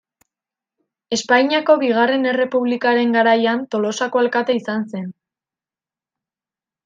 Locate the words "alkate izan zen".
4.23-5.05